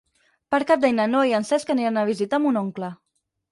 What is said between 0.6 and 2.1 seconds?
Cap d'Any na Noa i en Cesc aniran a